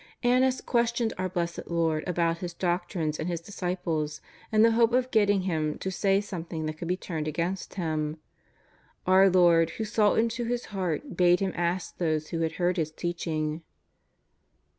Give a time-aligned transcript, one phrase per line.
[0.23, 4.19] Annas questioned our Blessed Lord about His doc trines and His disciples,
[4.51, 8.17] in the hope of getting Him to say something that could be turned against Him.
[9.05, 12.89] Our Lord who saw into his heart bade him ask those who had heard His
[12.91, 13.61] teaching.